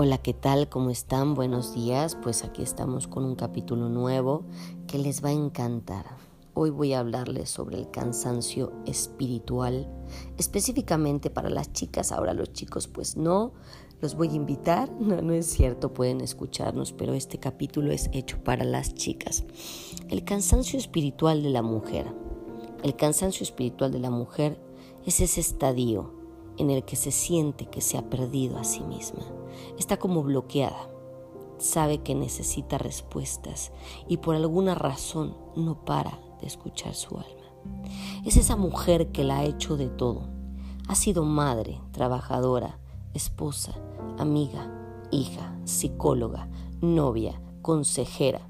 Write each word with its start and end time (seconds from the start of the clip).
Hola, 0.00 0.18
¿qué 0.18 0.32
tal? 0.32 0.68
¿Cómo 0.68 0.90
están? 0.90 1.34
Buenos 1.34 1.74
días. 1.74 2.14
Pues 2.14 2.44
aquí 2.44 2.62
estamos 2.62 3.08
con 3.08 3.24
un 3.24 3.34
capítulo 3.34 3.88
nuevo 3.88 4.44
que 4.86 4.96
les 4.96 5.24
va 5.24 5.30
a 5.30 5.32
encantar. 5.32 6.06
Hoy 6.54 6.70
voy 6.70 6.92
a 6.92 7.00
hablarles 7.00 7.50
sobre 7.50 7.78
el 7.78 7.90
cansancio 7.90 8.72
espiritual, 8.86 9.90
específicamente 10.36 11.30
para 11.30 11.50
las 11.50 11.72
chicas. 11.72 12.12
Ahora 12.12 12.32
los 12.32 12.52
chicos 12.52 12.86
pues 12.86 13.16
no, 13.16 13.54
los 14.00 14.14
voy 14.14 14.28
a 14.28 14.34
invitar. 14.34 14.88
No, 15.00 15.20
no 15.20 15.32
es 15.32 15.46
cierto, 15.46 15.92
pueden 15.92 16.20
escucharnos, 16.20 16.92
pero 16.92 17.14
este 17.14 17.38
capítulo 17.38 17.90
es 17.90 18.08
hecho 18.12 18.38
para 18.44 18.62
las 18.62 18.94
chicas. 18.94 19.46
El 20.08 20.22
cansancio 20.22 20.78
espiritual 20.78 21.42
de 21.42 21.50
la 21.50 21.62
mujer. 21.62 22.06
El 22.84 22.94
cansancio 22.94 23.42
espiritual 23.42 23.90
de 23.90 23.98
la 23.98 24.10
mujer 24.10 24.62
es 25.04 25.18
ese 25.18 25.40
estadio 25.40 26.14
en 26.56 26.70
el 26.70 26.84
que 26.84 26.94
se 26.94 27.10
siente 27.10 27.66
que 27.66 27.80
se 27.80 27.98
ha 27.98 28.08
perdido 28.08 28.58
a 28.58 28.64
sí 28.64 28.84
misma. 28.84 29.37
Está 29.78 29.98
como 29.98 30.22
bloqueada. 30.22 30.88
Sabe 31.58 31.98
que 31.98 32.14
necesita 32.14 32.78
respuestas 32.78 33.72
y 34.06 34.18
por 34.18 34.36
alguna 34.36 34.74
razón 34.74 35.36
no 35.56 35.84
para 35.84 36.18
de 36.40 36.46
escuchar 36.46 36.94
su 36.94 37.16
alma. 37.16 37.48
Es 38.24 38.36
esa 38.36 38.56
mujer 38.56 39.10
que 39.12 39.24
la 39.24 39.38
ha 39.38 39.44
hecho 39.44 39.76
de 39.76 39.88
todo. 39.88 40.22
Ha 40.88 40.94
sido 40.94 41.24
madre, 41.24 41.80
trabajadora, 41.92 42.78
esposa, 43.12 43.74
amiga, 44.18 44.72
hija, 45.10 45.54
psicóloga, 45.64 46.48
novia, 46.80 47.40
consejera, 47.62 48.40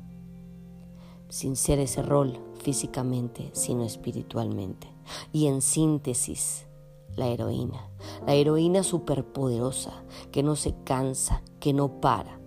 sin 1.29 1.57
ser 1.57 1.79
ese 1.79 2.03
rol 2.03 2.39
físicamente, 2.63 3.51
sino 3.55 3.85
espiritualmente. 3.85 4.89
Y 5.33 5.47
en 5.47 5.63
síntesis, 5.63 6.68
la 7.17 7.29
heroína. 7.29 7.91
La 8.27 8.35
heroína 8.35 8.83
superpoderosa, 8.83 10.05
que 10.31 10.43
no 10.43 10.57
se 10.57 10.75
cansa, 10.85 11.43
que 11.61 11.73
no 11.73 12.01
para 12.01 12.39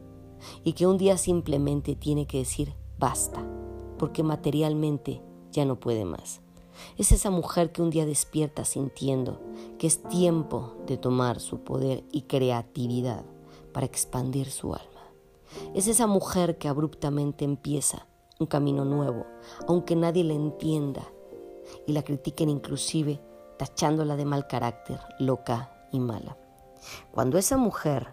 y 0.64 0.74
que 0.74 0.88
un 0.88 0.98
día 0.98 1.18
simplemente 1.18 1.96
tiene 1.96 2.26
que 2.26 2.40
decir 2.40 2.74
basta, 2.98 3.46
porque 3.98 4.24
materialmente 4.24 5.22
ya 5.52 5.66
no 5.66 5.80
puede 5.80 6.06
más. 6.06 6.42
Es 6.98 7.12
esa 7.12 7.30
mujer 7.30 7.72
que 7.72 7.82
un 7.82 7.90
día 7.90 8.06
despierta 8.06 8.66
sintiendo 8.66 9.40
que 9.78 9.88
es 9.88 10.02
tiempo 10.04 10.76
de 10.88 10.98
tomar 10.98 11.40
su 11.40 11.60
poder 11.60 12.04
y 12.12 12.24
creatividad 12.24 13.24
para 13.74 13.86
expandir 13.86 14.50
su 14.50 14.74
alma. 14.74 14.88
Es 15.74 15.88
esa 15.88 16.08
mujer 16.08 16.58
que 16.58 16.68
abruptamente 16.68 17.46
empieza 17.46 18.08
un 18.40 18.48
camino 18.48 18.86
nuevo, 18.86 19.26
aunque 19.68 19.96
nadie 19.96 20.24
la 20.24 20.34
entienda 20.34 21.04
y 21.86 21.92
la 21.92 22.04
critiquen 22.04 22.50
inclusive 22.50 23.22
tachándola 23.62 24.16
de 24.16 24.26
mal 24.26 24.48
carácter, 24.48 25.00
loca 25.20 25.72
y 25.92 26.00
mala. 26.00 26.36
Cuando 27.12 27.38
esa 27.38 27.58
mujer 27.58 28.08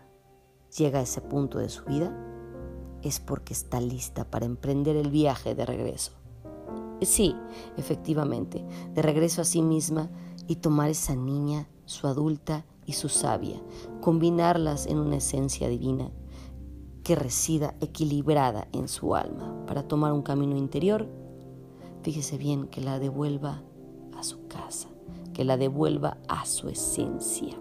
llega 0.77 0.98
a 0.98 1.02
ese 1.02 1.22
punto 1.22 1.56
de 1.56 1.70
su 1.70 1.86
vida, 1.86 2.14
es 3.00 3.18
porque 3.18 3.55
está 3.55 3.80
lista 3.80 4.30
para 4.30 4.44
emprender 4.44 4.94
el 4.94 5.10
viaje 5.10 5.55
de 5.55 5.64
regreso. 5.64 6.12
Sí, 7.00 7.34
efectivamente, 7.78 8.62
de 8.92 9.00
regreso 9.00 9.40
a 9.40 9.46
sí 9.46 9.62
misma 9.62 10.10
y 10.46 10.56
tomar 10.56 10.90
esa 10.90 11.16
niña, 11.16 11.66
su 11.86 12.08
adulta 12.08 12.66
y 12.84 12.92
su 12.92 13.08
sabia, 13.08 13.58
combinarlas 14.02 14.84
en 14.84 14.98
una 14.98 15.16
esencia 15.16 15.66
divina 15.70 16.10
que 17.05 17.14
resida 17.14 17.74
equilibrada 17.80 18.68
en 18.74 18.86
su 18.86 19.14
alma 19.14 19.64
para 19.66 19.88
tomar 19.88 20.12
un 20.12 20.20
camino 20.20 20.58
interior, 20.58 21.08
fíjese 22.02 22.36
bien 22.36 22.68
que 22.68 22.83
la 22.83 22.98
devuelva 22.98 23.62
a 24.14 24.22
su 24.22 24.46
casa 24.46 24.88
que 25.39 25.44
la 25.44 25.56
devuelva 25.56 26.17
a 26.27 26.44
su 26.47 26.69
esencia. 26.69 27.55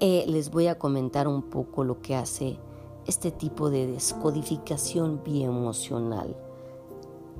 Eh, 0.00 0.24
les 0.26 0.50
voy 0.50 0.66
a 0.66 0.76
comentar 0.76 1.28
un 1.28 1.42
poco 1.42 1.84
lo 1.84 2.02
que 2.02 2.16
hace 2.16 2.58
este 3.06 3.30
tipo 3.30 3.70
de 3.70 3.86
descodificación 3.86 5.22
bioemocional. 5.22 6.36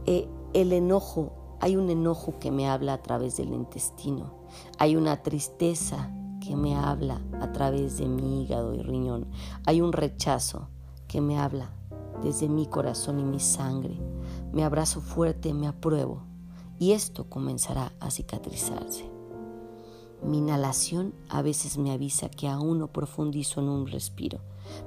Eh, 0.06 0.28
el 0.52 0.72
enojo, 0.72 1.32
hay 1.58 1.74
un 1.74 1.90
enojo 1.90 2.38
que 2.38 2.52
me 2.52 2.68
habla 2.68 2.92
a 2.92 3.02
través 3.02 3.38
del 3.38 3.52
intestino, 3.52 4.34
hay 4.78 4.94
una 4.94 5.20
tristeza 5.24 6.12
que 6.40 6.54
me 6.54 6.76
habla 6.76 7.20
a 7.40 7.50
través 7.50 7.98
de 7.98 8.06
mi 8.06 8.44
hígado 8.44 8.72
y 8.72 8.82
riñón, 8.82 9.26
hay 9.66 9.80
un 9.80 9.92
rechazo 9.92 10.68
que 11.08 11.20
me 11.20 11.40
habla 11.40 11.72
desde 12.22 12.48
mi 12.48 12.66
corazón 12.66 13.18
y 13.18 13.24
mi 13.24 13.40
sangre. 13.40 13.98
Me 14.52 14.62
abrazo 14.62 15.00
fuerte, 15.00 15.52
me 15.52 15.66
apruebo, 15.66 16.22
y 16.78 16.92
esto 16.92 17.24
comenzará 17.28 17.92
a 18.00 18.10
cicatrizarse. 18.10 19.10
Mi 20.22 20.38
inhalación 20.38 21.14
a 21.28 21.42
veces 21.42 21.78
me 21.78 21.92
avisa 21.92 22.28
que 22.28 22.48
aún 22.48 22.78
no 22.78 22.88
profundizo 22.88 23.60
en 23.60 23.68
un 23.68 23.86
respiro. 23.86 24.40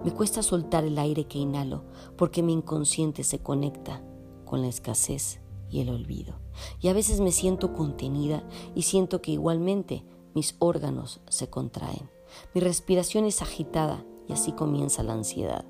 Me 0.04 0.12
cuesta 0.12 0.44
soltar 0.44 0.84
el 0.84 0.98
aire 1.00 1.26
que 1.26 1.40
inhalo 1.40 1.84
porque 2.18 2.44
mi 2.44 2.54
inconsciente 2.54 3.24
se 3.24 3.40
conecta 3.40 4.04
con 4.46 4.62
la 4.62 4.68
escasez 4.68 5.40
y 5.70 5.80
el 5.80 5.90
olvido. 5.90 6.36
Y 6.82 6.90
a 6.90 6.94
veces 6.94 7.22
me 7.22 7.32
siento 7.32 7.74
contenida 7.74 8.44
y 8.76 8.84
siento 8.84 9.22
que 9.22 9.32
igualmente 9.32 10.04
mis 10.34 10.56
órganos 10.60 11.22
se 11.30 11.50
contraen. 11.50 12.10
Mi 12.54 12.62
respiración 12.62 13.26
es 13.26 13.42
agitada 13.42 14.04
y 14.28 14.34
así 14.34 14.52
comienza 14.52 15.04
la 15.04 15.14
ansiedad. 15.14 15.66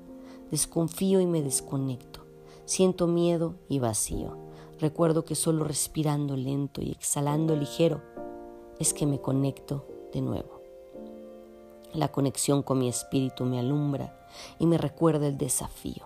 Desconfío 0.50 1.20
y 1.20 1.26
me 1.26 1.40
desconecto. 1.40 2.26
Siento 2.64 3.06
miedo 3.06 3.54
y 3.68 3.78
vacío. 3.78 4.36
Recuerdo 4.82 5.24
que 5.24 5.36
solo 5.36 5.62
respirando 5.62 6.36
lento 6.36 6.82
y 6.82 6.90
exhalando 6.90 7.54
ligero 7.54 8.02
es 8.80 8.92
que 8.92 9.06
me 9.06 9.20
conecto 9.20 9.86
de 10.12 10.20
nuevo. 10.20 10.60
La 11.94 12.08
conexión 12.08 12.64
con 12.64 12.80
mi 12.80 12.88
espíritu 12.88 13.44
me 13.44 13.60
alumbra 13.60 14.26
y 14.58 14.66
me 14.66 14.78
recuerda 14.78 15.28
el 15.28 15.38
desafío. 15.38 16.02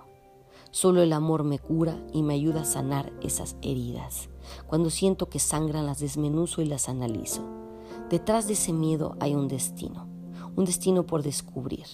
Solo 0.72 1.00
el 1.00 1.14
amor 1.14 1.42
me 1.42 1.58
cura 1.58 1.98
y 2.12 2.22
me 2.22 2.34
ayuda 2.34 2.60
a 2.60 2.64
sanar 2.66 3.14
esas 3.22 3.56
heridas. 3.62 4.28
Cuando 4.66 4.90
siento 4.90 5.30
que 5.30 5.38
sangran 5.38 5.86
las 5.86 6.00
desmenuzo 6.00 6.60
y 6.60 6.66
las 6.66 6.90
analizo. 6.90 7.40
Detrás 8.10 8.46
de 8.46 8.52
ese 8.52 8.74
miedo 8.74 9.16
hay 9.20 9.34
un 9.34 9.48
destino, 9.48 10.06
un 10.54 10.66
destino 10.66 11.06
por 11.06 11.22
descubrir, 11.22 11.86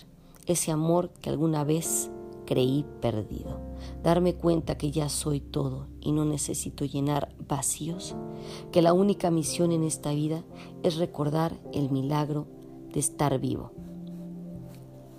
ese 0.47 0.73
amor 0.73 1.11
que 1.21 1.31
alguna 1.31 1.63
vez 1.63 2.11
creí 2.45 2.85
perdido. 3.01 3.61
Darme 4.03 4.35
cuenta 4.35 4.77
que 4.77 4.91
ya 4.91 5.09
soy 5.09 5.41
todo 5.41 5.87
y 6.01 6.13
no 6.13 6.25
necesito 6.25 6.85
llenar 6.85 7.35
vacíos, 7.49 8.15
que 8.71 8.83
la 8.83 8.93
única 8.93 9.31
misión 9.31 9.73
en 9.73 9.83
esta 9.83 10.13
vida 10.13 10.45
es 10.83 10.97
recordar 10.97 11.55
el 11.73 11.91
milagro 11.91 12.47
de 12.93 13.01
estar 13.01 13.39
vivo. 13.39 13.73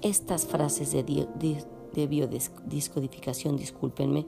Estas 0.02 0.46
frases 0.46 0.92
de, 0.92 1.04
de, 1.04 2.08
biodescodificación, 2.08 3.56
discúlpenme, 3.56 4.26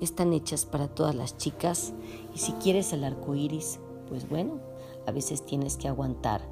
están 0.00 0.32
hechas 0.32 0.66
para 0.66 0.88
todas 0.88 1.14
las 1.14 1.36
chicas 1.38 1.94
y 2.34 2.38
si 2.38 2.52
quieres 2.54 2.92
el 2.92 3.04
arco 3.04 3.34
iris, 3.34 3.80
pues 4.08 4.28
bueno, 4.28 4.60
a 5.06 5.12
veces 5.12 5.44
tienes 5.46 5.76
que 5.76 5.88
aguantar 5.88 6.42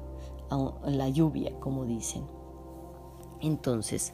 la 0.85 1.09
lluvia, 1.09 1.59
como 1.59 1.85
dicen. 1.85 2.23
Entonces, 3.41 4.13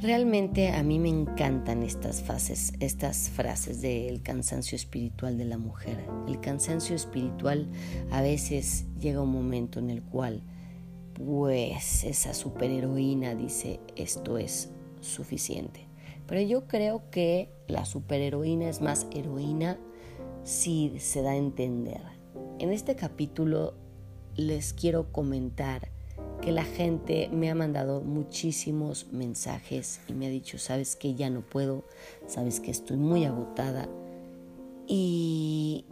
Realmente 0.00 0.70
a 0.70 0.82
mí 0.82 0.98
me 0.98 1.08
encantan 1.08 1.82
estas 1.82 2.22
fases, 2.22 2.74
estas 2.80 3.30
frases 3.30 3.80
del 3.80 4.22
cansancio 4.22 4.76
espiritual 4.76 5.38
de 5.38 5.46
la 5.46 5.56
mujer. 5.56 6.04
El 6.28 6.38
cansancio 6.40 6.94
espiritual 6.94 7.66
a 8.10 8.20
veces 8.20 8.84
llega 9.00 9.22
un 9.22 9.32
momento 9.32 9.78
en 9.78 9.88
el 9.88 10.02
cual 10.02 10.42
pues 11.14 12.04
esa 12.04 12.34
superheroína 12.34 13.34
dice 13.34 13.80
esto 13.96 14.36
es 14.36 14.70
suficiente. 15.00 15.86
Pero 16.26 16.42
yo 16.42 16.66
creo 16.66 17.08
que 17.10 17.48
la 17.66 17.84
superheroína 17.84 18.68
es 18.68 18.82
más 18.82 19.06
heroína 19.12 19.78
si 20.44 20.92
se 20.98 21.22
da 21.22 21.30
a 21.30 21.36
entender. 21.36 22.02
En 22.58 22.70
este 22.70 22.96
capítulo 22.96 23.74
les 24.34 24.74
quiero 24.74 25.10
comentar 25.10 25.88
que 26.40 26.52
la 26.52 26.64
gente 26.64 27.28
me 27.32 27.50
ha 27.50 27.54
mandado 27.54 28.00
muchísimos 28.00 29.06
mensajes 29.12 30.00
y 30.08 30.12
me 30.12 30.26
ha 30.26 30.30
dicho, 30.30 30.58
sabes 30.58 30.96
que 30.96 31.14
ya 31.14 31.30
no 31.30 31.40
puedo, 31.40 31.84
sabes 32.26 32.60
que 32.60 32.70
estoy 32.70 32.96
muy 32.96 33.24
agotada 33.24 33.88
y 34.86 35.84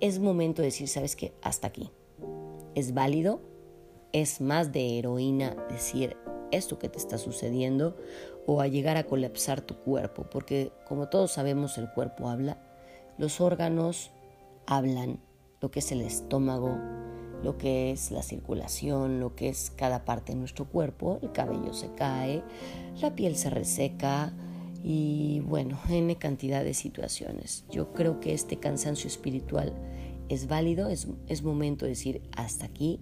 es 0.00 0.18
momento 0.18 0.62
de 0.62 0.68
decir, 0.68 0.88
sabes 0.88 1.16
que 1.16 1.32
hasta 1.42 1.68
aquí. 1.68 1.90
Es 2.74 2.94
válido, 2.94 3.40
es 4.12 4.40
más 4.40 4.72
de 4.72 4.98
heroína 4.98 5.56
decir 5.70 6.16
esto 6.52 6.78
que 6.78 6.88
te 6.88 6.98
está 6.98 7.18
sucediendo 7.18 7.96
o 8.46 8.60
a 8.60 8.68
llegar 8.68 8.96
a 8.96 9.04
colapsar 9.04 9.60
tu 9.60 9.76
cuerpo, 9.78 10.28
porque 10.30 10.72
como 10.86 11.08
todos 11.08 11.32
sabemos 11.32 11.78
el 11.78 11.90
cuerpo 11.90 12.28
habla, 12.28 12.58
los 13.18 13.40
órganos 13.40 14.10
hablan, 14.66 15.18
lo 15.60 15.70
que 15.70 15.80
es 15.80 15.90
el 15.90 16.02
estómago, 16.02 16.78
lo 17.42 17.58
que 17.58 17.90
es 17.90 18.10
la 18.10 18.22
circulación, 18.22 19.20
lo 19.20 19.34
que 19.34 19.48
es 19.48 19.72
cada 19.76 20.04
parte 20.04 20.32
de 20.32 20.38
nuestro 20.38 20.66
cuerpo, 20.66 21.18
el 21.22 21.32
cabello 21.32 21.72
se 21.72 21.92
cae, 21.94 22.42
la 23.00 23.14
piel 23.14 23.36
se 23.36 23.50
reseca 23.50 24.32
y 24.82 25.40
bueno, 25.40 25.78
en 25.88 26.14
cantidad 26.14 26.64
de 26.64 26.74
situaciones. 26.74 27.64
Yo 27.70 27.92
creo 27.92 28.20
que 28.20 28.32
este 28.32 28.58
cansancio 28.58 29.08
espiritual 29.08 29.72
es 30.28 30.48
válido, 30.48 30.88
es, 30.88 31.08
es 31.28 31.42
momento 31.42 31.84
de 31.84 31.90
decir 31.90 32.22
hasta 32.36 32.66
aquí. 32.66 33.00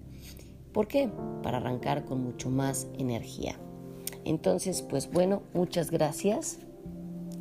¿Por 0.72 0.88
qué? 0.88 1.10
Para 1.42 1.58
arrancar 1.58 2.04
con 2.04 2.22
mucho 2.22 2.50
más 2.50 2.88
energía. 2.98 3.56
Entonces, 4.24 4.82
pues 4.82 5.10
bueno, 5.10 5.42
muchas 5.52 5.90
gracias 5.90 6.58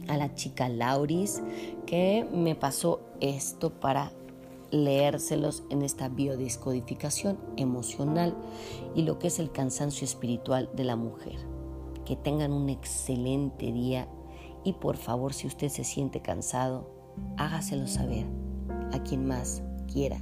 a 0.07 0.17
la 0.17 0.35
chica 0.35 0.69
Lauris 0.69 1.41
que 1.85 2.25
me 2.33 2.55
pasó 2.55 3.01
esto 3.21 3.79
para 3.79 4.11
leérselos 4.73 5.63
en 5.69 5.83
esta 5.83 6.09
biodescodificación 6.09 7.37
emocional 7.57 8.35
y 8.95 9.03
lo 9.03 9.19
que 9.19 9.27
es 9.27 9.37
el 9.37 9.51
cansancio 9.51 10.03
espiritual 10.03 10.69
de 10.75 10.83
la 10.83 10.95
mujer. 10.95 11.37
Que 12.05 12.15
tengan 12.15 12.51
un 12.51 12.69
excelente 12.69 13.71
día 13.71 14.07
y 14.63 14.73
por 14.73 14.97
favor 14.97 15.33
si 15.33 15.45
usted 15.45 15.69
se 15.69 15.83
siente 15.83 16.21
cansado, 16.21 16.89
hágaselo 17.37 17.87
saber 17.87 18.25
a 18.91 19.03
quien 19.03 19.27
más 19.27 19.61
quiera 19.91 20.19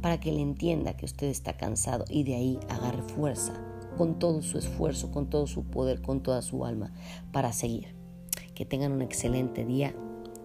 para 0.00 0.18
que 0.18 0.32
le 0.32 0.40
entienda 0.40 0.96
que 0.96 1.04
usted 1.04 1.26
está 1.26 1.58
cansado 1.58 2.06
y 2.08 2.24
de 2.24 2.36
ahí 2.36 2.60
agarre 2.70 3.02
fuerza 3.02 3.62
con 3.98 4.18
todo 4.18 4.40
su 4.40 4.56
esfuerzo, 4.56 5.12
con 5.12 5.28
todo 5.28 5.46
su 5.46 5.64
poder, 5.64 6.00
con 6.00 6.22
toda 6.22 6.40
su 6.40 6.64
alma 6.64 6.90
para 7.32 7.52
seguir. 7.52 7.94
Que 8.54 8.64
tengan 8.64 8.92
un 8.92 9.02
excelente 9.02 9.66
día. 9.66 9.94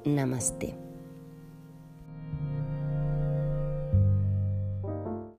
Namaste. 0.03 0.84